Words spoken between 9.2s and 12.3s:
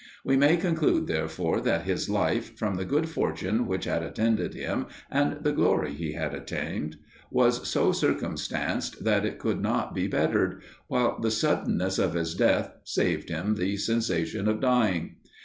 it could not be bettered, while the suddenness of